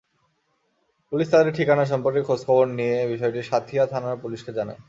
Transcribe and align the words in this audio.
Police 1.11 1.27
তাঁদের 1.31 1.53
ঠিকানা 1.53 1.83
সম্পর্কে 1.85 2.21
খোঁজখবর 2.21 2.67
নিয়ে 2.69 2.97
বিষয়টি 3.07 3.39
সাঁথিয়া 3.43 3.83
থানার 3.85 4.21
পুলিশকে 4.21 4.51
জানায়। 4.53 4.79